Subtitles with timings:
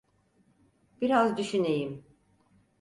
[1.01, 2.05] Biraz düşüneyim.